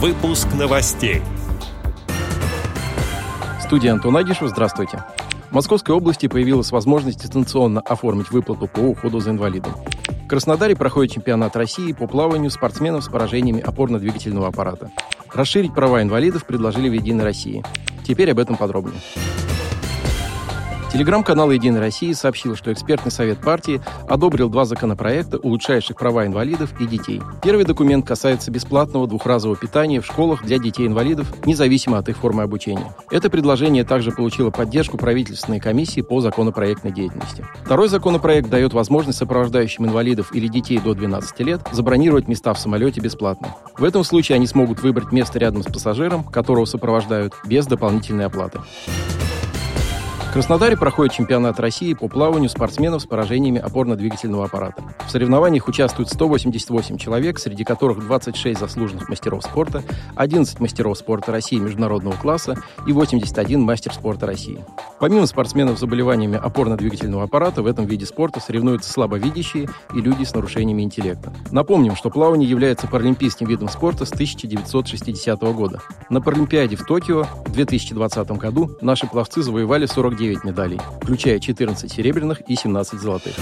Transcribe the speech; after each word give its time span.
Выпуск 0.00 0.46
новостей. 0.56 1.22
Студия 3.60 3.92
Антон 3.92 4.16
Агишев. 4.16 4.48
Здравствуйте. 4.48 5.02
В 5.50 5.54
Московской 5.54 5.92
области 5.92 6.28
появилась 6.28 6.70
возможность 6.70 7.20
дистанционно 7.20 7.80
оформить 7.80 8.30
выплату 8.30 8.68
по 8.68 8.78
уходу 8.78 9.18
за 9.18 9.30
инвалидом. 9.30 9.72
В 10.24 10.28
Краснодаре 10.28 10.76
проходит 10.76 11.14
чемпионат 11.14 11.56
России 11.56 11.90
по 11.90 12.06
плаванию 12.06 12.52
спортсменов 12.52 13.02
с 13.02 13.08
поражениями 13.08 13.60
опорно-двигательного 13.60 14.46
аппарата. 14.46 14.92
Расширить 15.34 15.74
права 15.74 16.00
инвалидов 16.00 16.46
предложили 16.46 16.88
в 16.88 16.92
«Единой 16.92 17.24
России». 17.24 17.64
Теперь 18.06 18.30
об 18.30 18.38
этом 18.38 18.56
подробнее. 18.56 19.00
Телеграм-канал 20.90 21.50
«Единой 21.50 21.80
России» 21.80 22.14
сообщил, 22.14 22.56
что 22.56 22.72
экспертный 22.72 23.12
совет 23.12 23.40
партии 23.40 23.82
одобрил 24.08 24.48
два 24.48 24.64
законопроекта, 24.64 25.36
улучшающих 25.36 25.94
права 25.96 26.24
инвалидов 26.24 26.72
и 26.80 26.86
детей. 26.86 27.20
Первый 27.42 27.66
документ 27.66 28.06
касается 28.06 28.50
бесплатного 28.50 29.06
двухразового 29.06 29.58
питания 29.58 30.00
в 30.00 30.06
школах 30.06 30.42
для 30.44 30.58
детей-инвалидов, 30.58 31.30
независимо 31.44 31.98
от 31.98 32.08
их 32.08 32.16
формы 32.16 32.42
обучения. 32.42 32.94
Это 33.10 33.28
предложение 33.28 33.84
также 33.84 34.12
получило 34.12 34.50
поддержку 34.50 34.96
правительственной 34.96 35.60
комиссии 35.60 36.00
по 36.00 36.22
законопроектной 36.22 36.90
деятельности. 36.90 37.44
Второй 37.66 37.90
законопроект 37.90 38.48
дает 38.48 38.72
возможность 38.72 39.18
сопровождающим 39.18 39.84
инвалидов 39.84 40.34
или 40.34 40.48
детей 40.48 40.78
до 40.78 40.94
12 40.94 41.40
лет 41.40 41.60
забронировать 41.70 42.28
места 42.28 42.54
в 42.54 42.58
самолете 42.58 43.02
бесплатно. 43.02 43.54
В 43.76 43.84
этом 43.84 44.04
случае 44.04 44.36
они 44.36 44.46
смогут 44.46 44.82
выбрать 44.82 45.12
место 45.12 45.38
рядом 45.38 45.62
с 45.62 45.66
пассажиром, 45.66 46.24
которого 46.24 46.64
сопровождают, 46.64 47.34
без 47.44 47.66
дополнительной 47.66 48.24
оплаты. 48.24 48.60
В 50.28 50.32
Краснодаре 50.34 50.76
проходит 50.76 51.14
чемпионат 51.14 51.58
России 51.58 51.94
по 51.94 52.06
плаванию 52.06 52.50
спортсменов 52.50 53.00
с 53.00 53.06
поражениями 53.06 53.60
опорно-двигательного 53.60 54.44
аппарата. 54.44 54.84
В 55.06 55.10
соревнованиях 55.10 55.68
участвуют 55.68 56.10
188 56.10 56.98
человек, 56.98 57.38
среди 57.38 57.64
которых 57.64 58.00
26 58.00 58.60
заслуженных 58.60 59.08
мастеров 59.08 59.42
спорта, 59.42 59.82
11 60.16 60.60
мастеров 60.60 60.98
спорта 60.98 61.32
России 61.32 61.56
международного 61.56 62.14
класса 62.14 62.62
и 62.86 62.92
81 62.92 63.62
мастер 63.62 63.94
спорта 63.94 64.26
России. 64.26 64.62
Помимо 65.00 65.24
спортсменов 65.24 65.78
с 65.78 65.80
заболеваниями 65.80 66.36
опорно-двигательного 66.36 67.22
аппарата, 67.22 67.62
в 67.62 67.66
этом 67.66 67.86
виде 67.86 68.04
спорта 68.04 68.38
соревнуются 68.38 68.92
слабовидящие 68.92 69.70
и 69.94 70.00
люди 70.00 70.24
с 70.24 70.34
нарушениями 70.34 70.82
интеллекта. 70.82 71.32
Напомним, 71.50 71.96
что 71.96 72.10
плавание 72.10 72.48
является 72.48 72.86
паралимпийским 72.86 73.46
видом 73.46 73.70
спорта 73.70 74.04
с 74.04 74.12
1960 74.12 75.40
года. 75.54 75.80
На 76.10 76.20
Паралимпиаде 76.20 76.76
в 76.76 76.84
Токио 76.84 77.24
в 77.46 77.52
2020 77.52 78.30
году 78.32 78.76
наши 78.82 79.06
пловцы 79.06 79.40
завоевали 79.42 79.86
49 80.18 80.42
9 80.42 80.44
медалей, 80.44 80.80
включая 81.00 81.38
14 81.38 81.90
серебряных 81.90 82.40
и 82.48 82.56
17 82.56 83.00
золотых. 83.00 83.34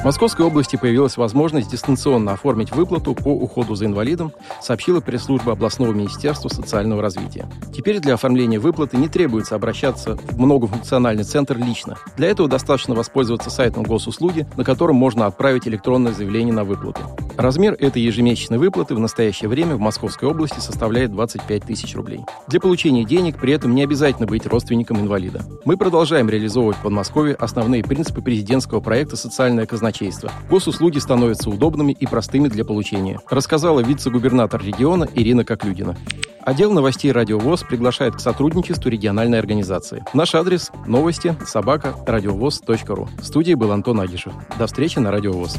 В 0.00 0.04
Московской 0.04 0.46
области 0.46 0.76
появилась 0.76 1.18
возможность 1.18 1.70
дистанционно 1.70 2.32
оформить 2.32 2.72
выплату 2.72 3.14
по 3.14 3.28
уходу 3.28 3.74
за 3.74 3.84
инвалидом, 3.84 4.32
сообщила 4.62 5.00
пресс-служба 5.00 5.52
областного 5.52 5.92
министерства 5.92 6.48
социального 6.48 7.02
развития. 7.02 7.50
Теперь 7.74 8.00
для 8.00 8.14
оформления 8.14 8.58
выплаты 8.58 8.96
не 8.96 9.08
требуется 9.08 9.56
обращаться 9.56 10.16
в 10.16 10.38
многофункциональный 10.38 11.24
центр 11.24 11.58
лично. 11.58 11.98
Для 12.16 12.28
этого 12.28 12.48
достаточно 12.48 12.94
воспользоваться 12.94 13.50
сайтом 13.50 13.82
госуслуги, 13.82 14.46
на 14.56 14.64
котором 14.64 14.96
можно 14.96 15.26
отправить 15.26 15.68
электронное 15.68 16.12
заявление 16.14 16.54
на 16.54 16.64
выплату. 16.64 17.02
Размер 17.40 17.74
этой 17.78 18.02
ежемесячной 18.02 18.58
выплаты 18.58 18.94
в 18.94 18.98
настоящее 18.98 19.48
время 19.48 19.74
в 19.74 19.80
Московской 19.80 20.28
области 20.28 20.60
составляет 20.60 21.10
25 21.12 21.64
тысяч 21.64 21.96
рублей. 21.96 22.20
Для 22.48 22.60
получения 22.60 23.02
денег 23.02 23.38
при 23.38 23.54
этом 23.54 23.74
не 23.74 23.82
обязательно 23.82 24.26
быть 24.26 24.44
родственником 24.44 25.00
инвалида. 25.00 25.40
Мы 25.64 25.78
продолжаем 25.78 26.28
реализовывать 26.28 26.76
в 26.76 26.82
Подмосковье 26.82 27.34
основные 27.36 27.82
принципы 27.82 28.20
президентского 28.20 28.80
проекта 28.80 29.16
«Социальное 29.16 29.64
казначейство». 29.64 30.30
Госуслуги 30.50 30.98
становятся 30.98 31.48
удобными 31.48 31.92
и 31.92 32.06
простыми 32.06 32.48
для 32.48 32.66
получения, 32.66 33.20
рассказала 33.30 33.80
вице-губернатор 33.80 34.62
региона 34.62 35.08
Ирина 35.14 35.42
Коклюдина. 35.42 35.96
Отдел 36.42 36.72
новостей 36.72 37.10
«Радио 37.10 37.38
ВОЗ» 37.38 37.62
приглашает 37.62 38.16
к 38.16 38.20
сотрудничеству 38.20 38.90
региональной 38.90 39.38
организации. 39.38 40.04
Наш 40.12 40.34
адрес– 40.34 40.70
новости 40.86 41.34
собака. 41.46 41.94
В 42.06 43.24
студии 43.24 43.54
был 43.54 43.72
Антон 43.72 43.98
Агишев. 43.98 44.34
До 44.58 44.66
встречи 44.66 44.98
на 44.98 45.10
«Радио 45.10 45.32
ВОЗ». 45.32 45.58